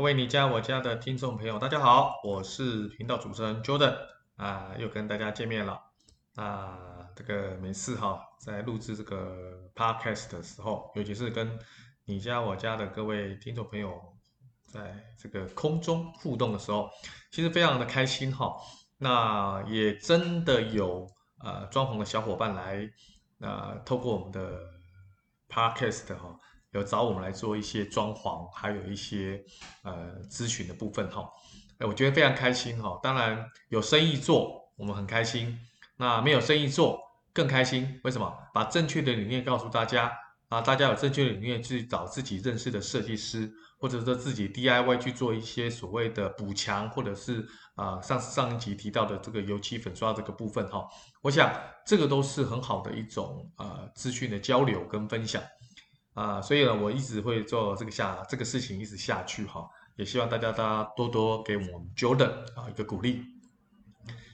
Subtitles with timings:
[0.00, 3.94] 各位你家我家的听众朋友，大家好，我是频道主持人 Jordan
[4.36, 5.78] 啊，又跟大家见面了。
[6.36, 11.58] 啊，这个每次哈，在录制这个 Podcast 的时候，尤其是跟
[12.06, 14.00] 你家我家的各位听众朋友，
[14.72, 16.88] 在这个空中互动的时候，
[17.30, 18.56] 其实非常的开心哈。
[18.96, 21.06] 那也真的有
[21.44, 22.90] 呃装潢的小伙伴来，
[23.40, 24.62] 呃，透过我们的
[25.46, 26.40] Podcast 哈。
[26.72, 29.42] 有找我们来做一些装潢，还有一些
[29.82, 31.28] 呃咨询的部分哈，
[31.78, 32.98] 哎，我觉得非常开心哈。
[33.02, 35.58] 当然有生意做，我们很开心；
[35.96, 37.00] 那没有生意做
[37.32, 38.00] 更开心。
[38.04, 38.32] 为什么？
[38.54, 40.12] 把正确的理念告诉大家
[40.48, 50.86] 啊，大家有正确的理念去找自己认识的设计师，或者说自己 DIY 去做一些所谓的补强，或者是啊、上上一集提到的这个油漆粉刷这个部分哈。
[51.22, 51.52] 我想
[51.86, 55.42] 这个都是很好的一种呃资讯的交流跟分享。
[56.14, 63.24] 啊，所以呢，我一直会做这个下这个事情一直下去哈，也希望大家大家多多给我们 Jordan 啊一个鼓励。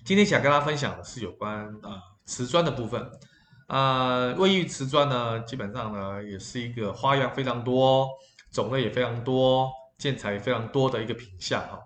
[0.05, 3.11] 今天想跟大家分享的是有关啊瓷砖的部分
[3.67, 8.09] 啊，卫浴瓷砖呢，基本上呢也是一个花样非常多，
[8.53, 11.79] 种类也非常多，建材也非常多的一个品项哈。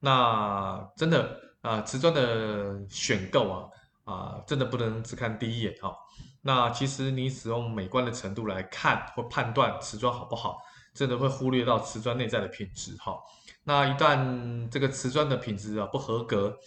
[0.00, 3.68] 那真的啊，瓷砖的选购啊
[4.04, 5.94] 啊，真的不能只看第一眼哈。
[6.46, 10.58] 那其实你使用美观的程度来看或判断瓷砖好不好，
[10.92, 13.18] 真的会忽略到瓷砖内在的品质哈。
[13.64, 16.58] 那一旦这个瓷砖的品质啊不合格，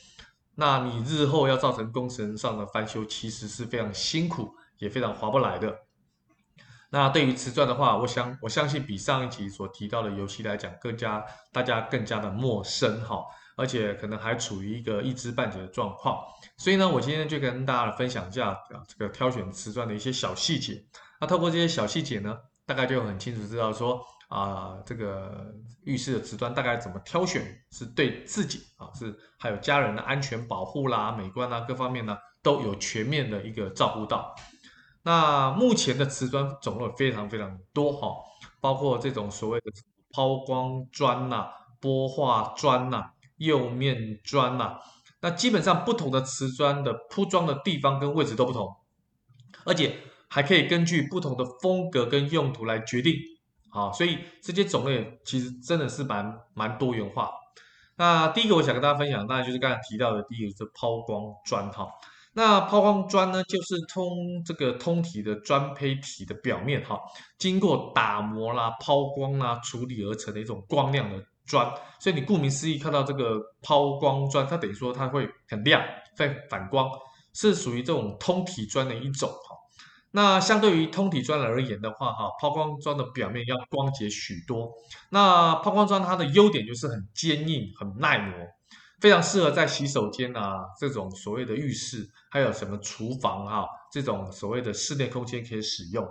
[0.56, 5.82] 那你日后要造成工程上的翻修，其实是非常辛苦也非常划不来的。
[6.90, 13.24] 那对于瓷砖的话，我想我相信比上一集所提到的油漆来讲，更加大家更加的陌生哈。
[13.58, 16.24] 而且可能还处于一个一知半解的状况，
[16.58, 20.80] 所以呢，我今天就跟大家分享一下啊，这个挑选瓷砖的一些小细节。
[21.20, 25.52] 那透过这些小细节呢，大概就很清楚知道说啊，这个
[25.86, 34.36] 浴室的瓷砖大概怎么挑选是对自己啊，是还有家人的安全保护啦、美观啦各方面呢都有全面的一个照顾到。
[35.02, 38.10] 那目前的瓷砖种类非常非常多哈，
[38.62, 39.72] 包括这种所谓的
[40.12, 41.48] 抛光砖呐、
[41.82, 43.10] 玻化砖呐。
[43.38, 44.78] 釉面砖呐、
[45.22, 48.76] 那基本上不同的瓷砖的铺装的地方跟位置都不同，
[49.66, 49.96] 而且
[50.30, 53.16] 还可以根据不同的风格跟用途来决定。
[53.70, 57.32] 好，所以这些种类其实真的是蛮蛮多元化。
[57.96, 61.88] 那第一个我想跟大家分享，当然就是刚才提到的第一个是抛光砖哈。
[62.34, 67.00] 那抛光砖呢，就是通这个通体的砖胚体的表面哈，
[67.40, 71.24] 经过打磨啦、抛光啦处理而成的一种光亮的。
[71.48, 71.68] 砖，
[72.00, 75.82] 所以你顾名思义看到这个抛光砖，它等于说它会很亮，
[76.18, 76.90] 会反光，
[77.34, 79.56] 是属于这种通体砖的一种哈。
[80.12, 84.72] 那相对于通体砖而言的话，哈，抛光砖的表面要光洁许多。
[85.10, 88.34] 那抛光砖它的优点就是很坚硬、很耐磨，
[89.00, 96.08] 非常适合在洗手间啊这种所谓的浴室，还有什么厨房哈这种所谓的室内空间可以使用。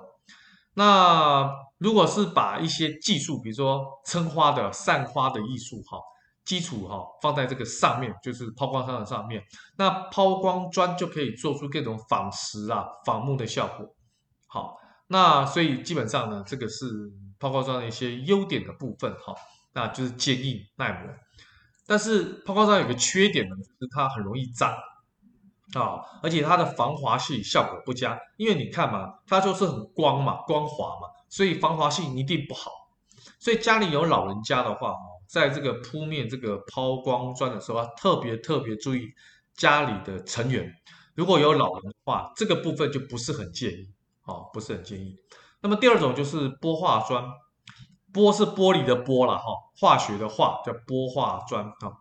[0.79, 5.99] 那如果是把一些技术，比如说撑花的、散花的艺术，哈，
[6.45, 9.43] 基础哈放在这个上面，就是抛光砖的上面，
[9.79, 13.87] 那抛光砖就可以做出各种仿石啊、仿木的效果。
[14.47, 14.77] 好，
[15.07, 16.87] 那所以基本上呢，这个是
[17.41, 19.35] 抛光砖的一些优点的部分，哈，
[19.73, 21.11] 那就是坚硬耐磨。
[21.87, 24.77] 但是抛光砖有个缺点呢，就是它很容易脏。
[25.79, 32.71] 啊、而且它的防滑性效果不佳，因为你看嘛，它就是很光嘛，光滑嘛，所以防滑性一定不好。
[33.39, 34.95] 所以家里有老人家的话，
[35.29, 39.09] 在这个铺面这个抛光砖的时候，要特别特别注意
[39.55, 40.73] 家里的成员。
[41.15, 43.89] 如果有老人的话，这个部分就不是很建议，
[44.25, 45.17] 哦，不是很建议。
[45.61, 47.25] 那么第二种就是玻化砖，
[48.13, 49.45] 玻是玻璃的玻了哈，
[49.79, 51.93] 化学的化叫玻化砖啊。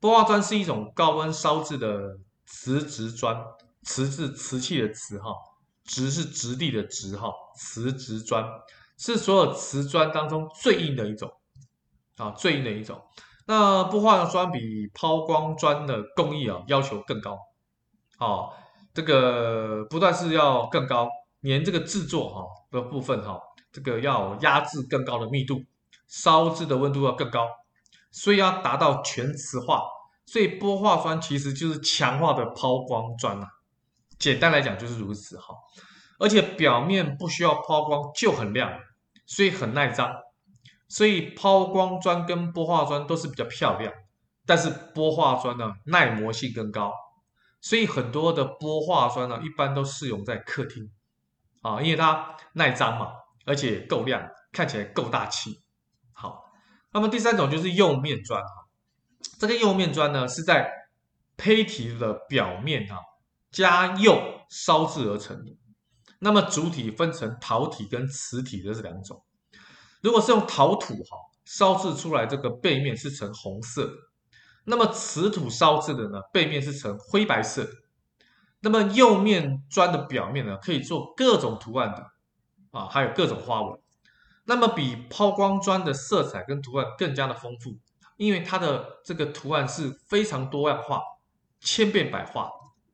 [0.00, 2.18] 玻化砖是一种高温烧制的。
[2.54, 3.34] 瓷质砖，
[3.82, 5.32] 瓷是瓷器的瓷哈，
[5.84, 8.44] 质是质地的质哈，瓷质砖
[8.98, 11.32] 是所有瓷砖当中最硬的一种
[12.18, 13.00] 啊，最硬的一种。
[13.46, 17.38] 那不化砖比抛光砖的工艺啊要求更高，
[18.18, 18.52] 哦，
[18.92, 21.08] 这个不但是要更高，
[21.40, 23.40] 连这个制作哈的部分哈，
[23.72, 25.64] 这个要压制更高的密度，
[26.06, 27.48] 烧制的温度要更高，
[28.12, 29.82] 所以要达到全瓷化。
[30.32, 33.46] 所以玻化砖其实就是强化的抛光砖啊，
[34.18, 35.54] 简单来讲就是如此哈。
[36.18, 38.80] 而且表面不需要抛光就很亮，
[39.26, 40.10] 所以很耐脏。
[40.88, 43.92] 所以抛光砖跟玻化砖都是比较漂亮，
[44.46, 46.94] 但是玻化砖呢耐磨性更高，
[47.60, 50.90] 所以很多的玻化砖呢一般都适用在客厅
[51.60, 53.08] 啊，因为它耐脏嘛，
[53.44, 55.60] 而且够亮，看起来够大气。
[56.14, 56.42] 好，
[56.90, 58.61] 那么第三种就是釉面砖哈，
[59.38, 60.70] 这个釉面砖呢是在
[61.36, 62.98] 胚体的表面啊
[63.50, 65.56] 加釉烧制而成的。
[66.18, 69.24] 那么主体分成陶体跟瓷体的这两种。
[70.00, 73.92] 如果是用陶土哈烧制出来，这个背面是呈红色的。
[74.64, 77.68] 那么瓷土烧制的呢，背面是呈灰白色。
[78.60, 82.06] 那么釉面砖的表面呢，可以做各种图案的
[82.70, 83.80] 啊，还有各种花纹。
[84.44, 87.78] 那么比抛光砖的色彩跟图案更加的丰富，
[88.26, 91.00] 因为它的这个图案是非常多样化、
[91.60, 92.50] 千变百化。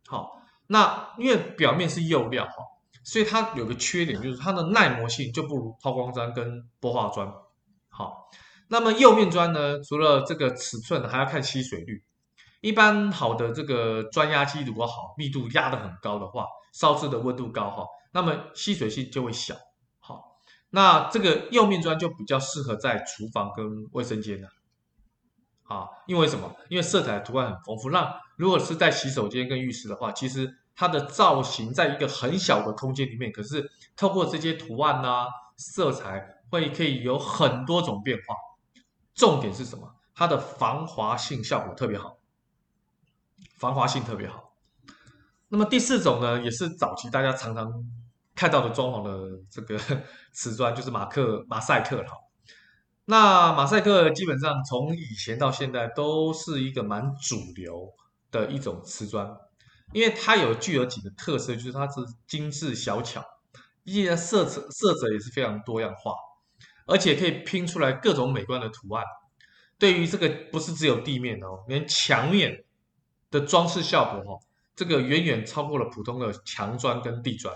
[0.07, 2.53] 好，那因为表面是釉料哈，
[3.05, 7.33] 所以它有个缺点，就是它的耐磨性就不如抛光砖跟玻化砖。
[7.89, 8.31] 好。
[8.71, 12.05] 那么釉面砖呢，除了这个尺寸，还要看吸水率。
[12.61, 16.45] 一般好的这个砖压机如果好，密度压得很高的话，
[16.75, 19.55] 烧制的温度高哈，那么吸水性就会小。
[20.01, 24.47] 好，那这个釉面砖就比较适合在厨房跟卫生间的。
[25.69, 26.55] 啊，因为什么？
[26.69, 27.91] 因为色彩图案很丰富。
[27.91, 35.27] 那如果是在洗手间跟浴室的话，其实它的造型在一个很小的空间里面，可是透过这些图案呐、
[35.57, 38.35] 色彩，会可以有很多种变化。
[39.15, 39.95] 重点是什么？
[40.15, 42.17] 它的防滑性效果特别好，
[43.59, 44.53] 防滑性特别好。
[45.49, 47.73] 那么第四种呢，也是早期大家常常
[48.35, 49.79] 看到的装潢的这个
[50.33, 52.09] 瓷砖，就是马克马赛克了。
[53.11, 57.91] 那马赛克基本上从以前到现在都是一个蛮主流
[58.31, 59.35] 的一种瓷砖，
[59.95, 63.25] 因为它有具有几个特色，就是它是精致小巧，
[63.85, 66.13] 依然色泽色泽也是非常多样化。
[66.85, 69.03] 而且可以拼出来各种美观的图案，
[69.79, 72.63] 对于这个不是只有地面哦，连墙面
[73.31, 74.39] 的装饰效果哦，
[74.77, 77.55] 这个远远超过了普通的墙砖跟地砖。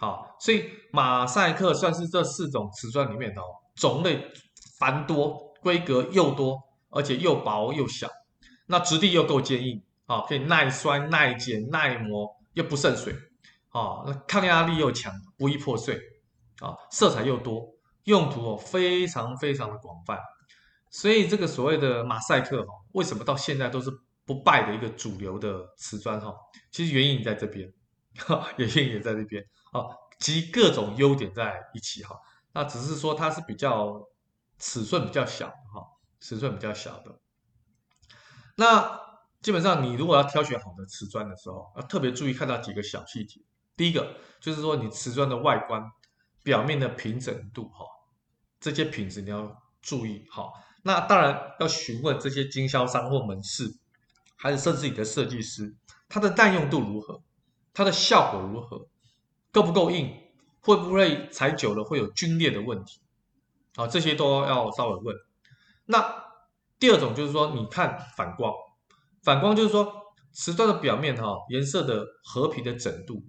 [0.00, 3.42] 好，所以马赛克算是这四种瓷砖里面哦，
[3.76, 4.24] 种类
[4.78, 6.60] 繁多，规格又多，
[6.90, 8.08] 而且又薄又小，
[8.66, 13.12] 那质地又够坚硬啊，可以耐摔、耐碱、耐磨，又不渗水
[13.70, 15.98] 啊，那抗压力又强，不易破碎
[16.60, 17.74] 啊，色彩又多。
[18.04, 20.18] 用途哦非常非常的广泛，
[20.90, 23.90] 所以这个所谓的马赛克哈，为什么到现在都是
[24.24, 26.34] 不败的一个主流的瓷砖哈？
[26.70, 27.70] 其实原因在这边，
[28.56, 29.84] 原因也在这边啊，
[30.20, 32.16] 集各种优点在一起哈。
[32.54, 34.02] 那只是说它是比较
[34.58, 35.86] 尺寸比较小哈，
[36.20, 37.18] 尺寸比较小的。
[38.56, 39.00] 那
[39.40, 43.40] 基本上你如果要挑选好的瓷砖的时候，要特别注意看到几个小细节。
[43.76, 45.82] 第一个就是说你瓷砖的外观
[46.42, 47.84] 表面的平整度哈。
[48.60, 50.52] 这些品质你要注意好，
[50.82, 53.72] 那当然要询问这些经销商或门市，
[54.36, 55.72] 还是甚至你的设计师，
[56.08, 57.22] 它的耐用度如何，
[57.72, 58.88] 它的效果如何，
[59.52, 60.12] 够不够硬，
[60.60, 63.00] 会不会踩久了会有龟裂的问题，
[63.78, 65.14] 啊，这些都要稍微问。
[65.86, 66.24] 那
[66.80, 68.52] 第二种就是说，你看反光，
[69.22, 69.92] 反光就是说
[70.32, 73.24] 瓷砖的表面哈颜色的和平的整度，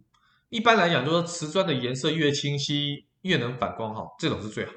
[0.49, 4.71] 一般来讲就是说瓷砖的颜色越清晰越能反光哈，这种是最好。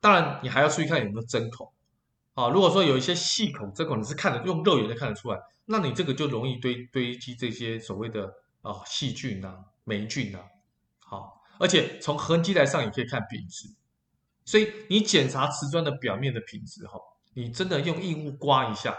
[0.00, 1.70] 当然，你还要注意看有没有针孔
[2.32, 2.48] 啊。
[2.48, 8.24] 如果说有一些细孔、针孔，你是看得用肉眼就看得出来，那你这个就容易堆堆积这些所谓的
[8.62, 10.40] 啊细菌啊、霉菌啊。
[10.98, 13.68] 好，而且从痕迹来上也可以看品质。
[14.44, 16.98] 所以你检查瓷砖的表面的品质哈，
[17.34, 18.96] 你真的用硬物刮一下，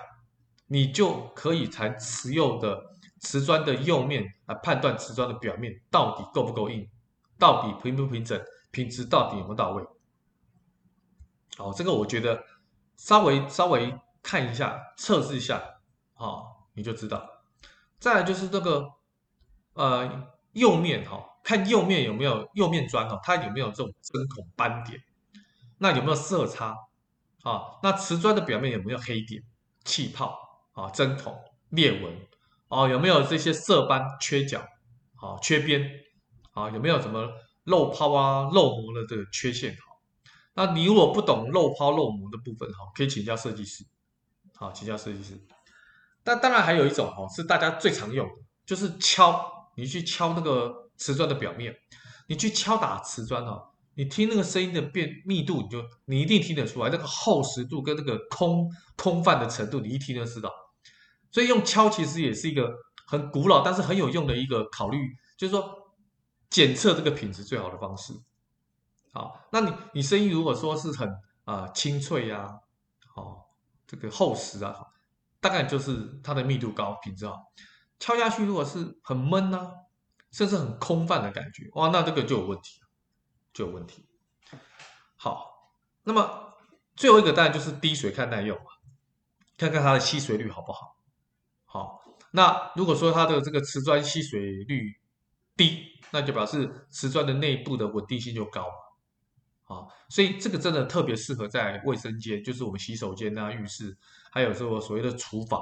[0.67, 2.81] 你就可以才瓷釉的
[3.19, 6.89] 瓷砖的釉面来判断瓷砖的表面到底够不够硬，
[7.38, 9.83] 到底平不平整，品质到底有没有到位。
[11.57, 12.43] 哦，这个我觉得
[12.97, 15.57] 稍微稍微看一下，测试一下，
[16.15, 17.29] 啊、哦，你就知道。
[18.00, 18.89] 再来就是这个
[19.73, 25.00] 呃釉面哈、哦，看釉面有没有釉面砖哈、哦，它有没有这种针孔斑点，
[25.84, 26.78] 那有没有色差
[27.44, 29.44] 啊、那瓷砖的表面有没有黑点、
[29.84, 30.40] 气泡
[30.72, 31.38] 啊、针孔、
[31.72, 32.18] 裂纹
[32.70, 32.88] 啊？
[32.88, 34.60] 有没有这些色斑、缺角
[35.16, 35.86] 啊、缺边
[36.54, 36.70] 啊？
[36.70, 37.30] 有没有什么
[37.66, 39.75] 漏泡啊、漏膜的这个缺陷？
[40.54, 43.84] 那你如果不懂漏泡漏膜的部分哈，可以请教设计师，
[44.56, 45.38] 好，请教设计师。
[46.24, 48.34] 但当然还有一种哈，是大家最常用的，
[48.66, 51.75] 就是敲，你去敲那个瓷砖的表面，
[52.28, 60.51] 你去敲打瓷砖哈，你听那个声音的变密度，你就你一定听得出来，那个厚实度跟那个空空泛的程度，你一听就知道。
[61.31, 62.73] 所以用敲其实也是一个
[63.07, 64.97] 很古老但是很有用的一个考虑，
[65.38, 65.93] 就是说
[66.50, 68.13] 检测这个品质最好的方式。
[69.12, 71.09] 好，那你你声音如果说是很
[71.45, 73.41] 啊、清脆呀、啊，哦，
[73.85, 74.75] 这个厚实啊，
[75.41, 77.35] 大概就是它的密度高，品质好。
[78.00, 79.71] 敲下去如果是很闷呐、
[80.31, 82.79] 甚至很空泛的感觉，哇，那这个就有问题，
[83.53, 84.05] 就有问题。
[85.15, 85.72] 好，
[86.03, 86.53] 那么
[86.95, 88.65] 最后一个当然就是滴水看耐用嘛，
[89.57, 90.98] 看看它的吸水率好不好。
[91.65, 95.00] 好，那如果说它的这个瓷砖吸水率
[95.55, 98.65] 低，那就表示瓷砖的内部的稳定性就高。
[99.65, 103.98] 啊，所以这个真的特别适合在卫生间，就是我们洗手间啊、浴室，
[104.29, 105.62] 还有说所谓的厨房，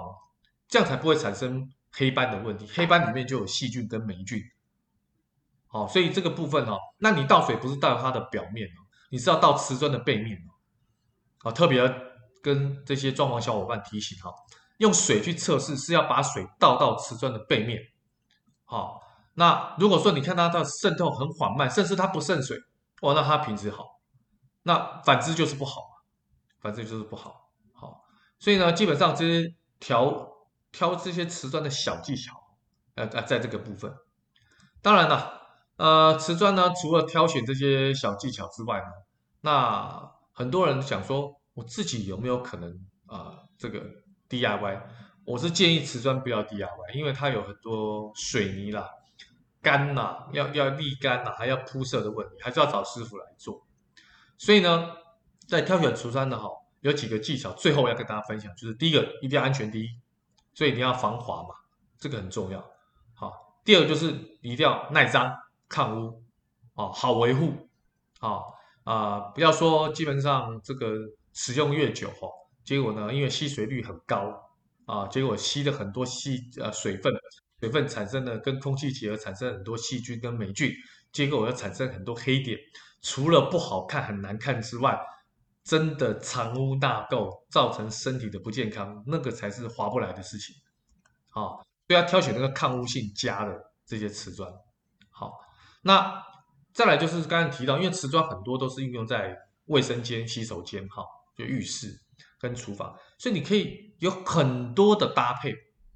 [0.67, 2.67] 这样才不会产生黑斑的问题。
[2.73, 4.41] 黑斑里面就有细菌跟霉菌。
[5.71, 11.49] 好，所以这个部分哦，那你倒水不是倒它的表面哦，你是要倒瓷砖的背面哦。
[11.49, 11.81] 啊，特别
[12.43, 14.31] 跟这些装潢小伙伴提醒哈，
[14.77, 17.81] 用水去测试是要把水倒到瓷砖的背面。
[18.65, 18.99] 好，
[19.35, 22.57] 那如果说你看它的渗透很缓慢，甚至它不渗水，
[23.01, 23.85] 哦，那它品质好。
[24.63, 25.81] 那反之就是不好，
[26.59, 27.49] 反之就是不好。
[27.73, 28.03] 好，
[28.39, 30.29] 所以呢，基本上这些调
[30.71, 32.35] 挑这些瓷砖的小技巧，
[32.95, 33.91] 呃呃，在这个部分，
[34.81, 35.40] 当然了，
[35.81, 38.85] 呃，瓷砖呢，除了挑选这些小技巧之外呢，
[39.41, 43.79] 那很多人想说，我自己有没有可能啊，这个
[44.29, 44.79] DIY？
[45.25, 48.87] 我是建议瓷砖不要 DIY，因为它有很多水泥啦、
[49.59, 53.65] 干呐，要要沥干呐，还要铺设的问题，还是要找师傅来做。
[54.37, 54.91] 所以呢，
[55.47, 56.47] 在挑选瓷砖的哈，
[56.81, 59.89] 有几个技巧，最后要跟大家分享，就是第一个一定要安全第一，
[60.53, 61.55] 所以你要防滑嘛，
[61.97, 62.63] 这个很重要。
[63.15, 63.31] 好，
[63.65, 64.11] 第二个就是
[64.41, 65.35] 一定要耐脏、
[65.71, 66.21] 抗污，
[66.75, 67.53] 哦，好维护，
[68.19, 68.41] 啊
[68.83, 70.97] 啊，不要说基本上这个
[71.31, 72.27] 使用越久哈，
[72.65, 74.51] 结果呢，因为吸水率很高
[74.85, 77.13] 啊，结果吸了很多细呃水分，
[77.61, 80.73] 水分产生了跟空气结合，产生很多细菌跟霉菌，
[81.13, 82.59] 结果要产生很多黑点。
[83.01, 84.99] 除了不好看、很难看之外，
[85.63, 90.55] 真的藏污纳垢，造成身体的不健康，那个才是划不来的事情。
[91.29, 94.51] 好，所以要挑选那个抗污性佳的这些瓷砖。
[95.81, 96.23] 那
[96.73, 101.03] 再来就是刚才提到，因为瓷砖很多都是运用在卫生间、洗手间，哈，
[101.35, 102.01] 就浴室
[102.39, 105.53] 跟厨房，所以你可以有很多的搭配。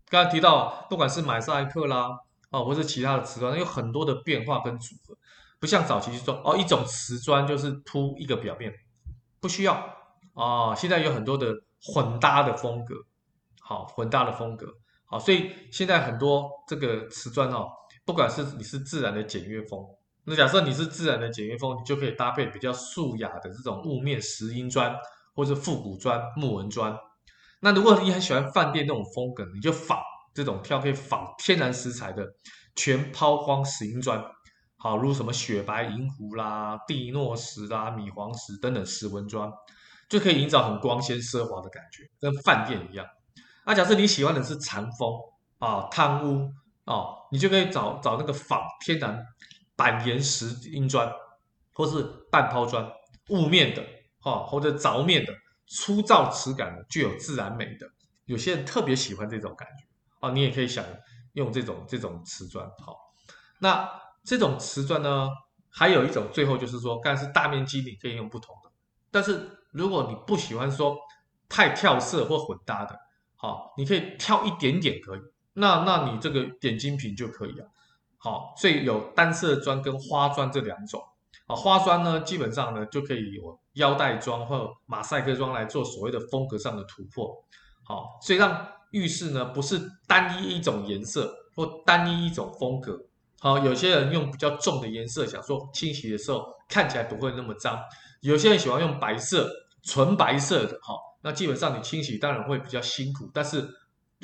[0.09, 2.07] 刚才提到，不管是买赛克啦，
[2.49, 5.17] 啊，或是其他的瓷砖，有很多的变化跟组合。
[5.59, 8.73] 不像早期是说哦，一种瓷砖就是铺一个表面，
[9.39, 9.95] 不需要
[10.33, 12.95] 啊、现在有很多的混搭的风格，
[13.61, 14.67] 好，混搭的风格，
[15.05, 17.71] 好，所以现在很多这个瓷砖哦，
[18.05, 19.83] 不管是你是自然的简约风，
[20.25, 24.95] 那假设你是自然的简约风，你就可以搭配比较素雅的这种雾面石英砖，
[25.33, 26.95] 或者复古砖、木纹砖。
[27.61, 29.99] 那如果你很喜欢饭店那种风格，你就仿
[30.33, 32.25] 这种挑可以仿天然石材的
[32.75, 34.23] 全抛光石英砖。
[34.77, 39.51] 好，如什么雪白银湖啦、蒂诺石啦、米黄石等等石纹砖，
[40.07, 43.03] 就可以营造很光鲜奢华的感觉，跟饭店一样。
[43.65, 45.11] 那假设你喜欢的是禅风
[45.57, 46.51] 啊、汤屋
[46.85, 49.25] 哦，你就可以找找那个仿天然
[49.75, 51.11] 板岩石英砖，
[51.73, 52.89] 或是半抛砖、
[53.29, 53.83] 雾面的
[54.19, 55.33] 哈，或者凿面的
[55.67, 57.87] 粗糙质感的，具有自然美的。
[58.25, 60.83] 有些人特别喜欢这种感觉啊，你也可以想
[61.33, 62.65] 用这种这种瓷砖。
[62.79, 62.97] 好，
[63.59, 64.03] 那。
[64.27, 65.29] 这种瓷砖呢，
[65.69, 68.71] 还有一种，最后就是说，刚才是大面积，你可以用不同的。
[69.11, 70.97] 但是如果你不喜欢说
[71.47, 72.99] 太跳色或混搭的，
[73.35, 75.19] 好，你可以跳一点点可以。
[75.55, 77.65] 那那你这个点睛瓶就可以了。
[78.17, 81.01] 好，所以有单色砖跟花砖这两种。
[81.47, 87.35] 啊，花砖呢，基本上呢就可以有腰带砖或马赛克砖来做所谓的风格上的突破。
[87.83, 92.99] 好，所以让浴室呢不是单一一种颜色或单一一种风格。
[93.39, 97.79] 好，有些人用比较重的颜色，想说清洗的时候看起来不会那么脏。
[98.21, 99.47] 有些人喜欢用白色，
[99.83, 103.69] 纯白色的，哈，那基本上你清洗当然会比较辛苦，但是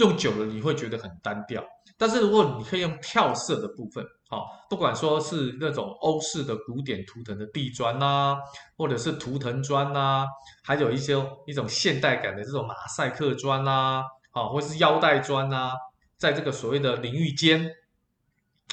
[0.01, 1.63] 用久了你会觉得很单调。
[1.97, 8.37] 但是如果你可以用跳色的部分，好，不管说是那种欧式的古典图腾的地砖呐、啊，
[8.75, 10.25] 或者是图腾砖呐、啊，
[10.63, 11.15] 还有一些
[11.45, 15.73] 一种现代感的这种马赛克砖呐、啊，好，或是腰带砖呐、啊，
[16.17, 17.71] 在这个所谓的淋浴间。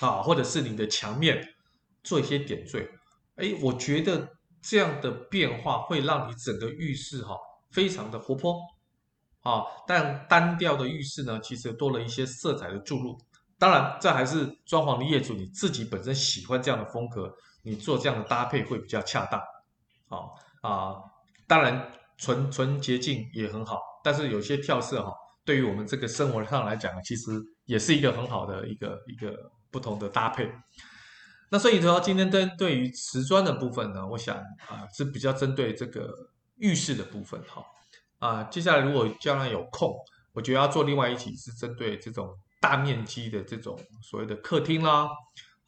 [0.00, 1.42] 啊，或者是你的墙面
[2.04, 2.88] 做一些点缀，
[3.34, 4.28] 哎，我觉得
[4.62, 7.36] 这样的变化会让你整个浴室哈
[7.72, 8.54] 非常的活泼，
[9.42, 13.18] 啊，但单调的浴室呢，其实多了一些色彩的注入。
[13.58, 19.40] 当然，这还是装潢的业主你自己本身喜欢这样的风格，你做这样的搭配会比较恰当。
[20.08, 20.18] 啊
[20.62, 20.94] 啊，
[21.46, 25.12] 当然纯纯洁净也很好，但是有些跳色哈，
[25.44, 27.32] 对于我们这个生活上来讲，其实
[27.66, 29.50] 也是一个很好的一个一个。
[29.70, 30.50] 不同的搭配，
[31.50, 34.34] 那所以说今天针对于瓷砖的部分呢，我想
[34.66, 36.10] 啊是比较针对这个
[36.56, 37.62] 浴室的部分哈
[38.18, 38.44] 啊。
[38.44, 39.94] 接下来如果将来有空，
[40.32, 42.28] 我觉得要做另外一起是针对这种
[42.60, 45.08] 大面积的这种所谓的客厅啦，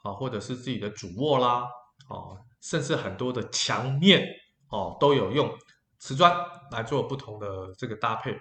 [0.02, 1.62] 啊或者是自己的主卧啦，
[2.08, 4.24] 啊甚至很多的墙面
[4.68, 5.50] 哦都有用
[5.98, 6.34] 瓷砖
[6.70, 7.46] 来做不同的
[7.78, 8.38] 这个搭配。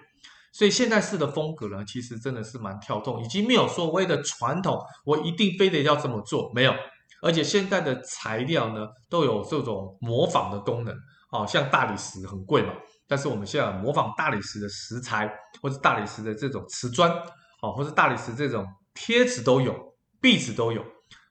[0.52, 6.74] 所以现代式的风格呢，其实真的是蛮跳动，已经没有所谓的传统，我一定非得要这么做，没有。
[7.22, 10.92] 而且现在的材料呢，都有这种模仿的功能，
[11.30, 12.72] 哦，像大理石很贵嘛，
[13.10, 15.28] 但是我们现在模仿大理石的石材，
[15.60, 17.10] 或者大理石的这种瓷砖，
[17.60, 18.64] 哦，或者大理石这种
[18.94, 19.74] 贴纸都有，
[20.20, 20.80] 壁纸都有，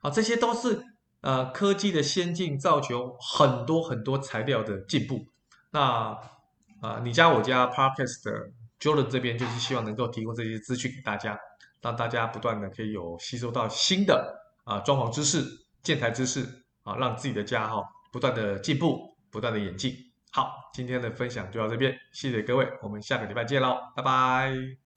[0.02, 0.84] 啊，这些都是
[1.22, 5.26] 呃科技的先进造就很多很多材料的进步。
[5.72, 6.18] 那
[6.82, 8.52] 啊、你家我家 Parkes 的。
[8.80, 11.38] Jordan 这边就是希望能够提供这些资讯给大家，
[11.82, 14.34] 让大家不断的可以有吸收到新的
[14.64, 15.44] 啊装潢知识、
[15.84, 16.48] 建材知识
[16.84, 19.94] 啊，让自己的家哈不断的进步、不断的演进。
[20.32, 24.89] 好，今天的分享就到这边，谢谢各位，我们下个礼拜见喽，拜拜。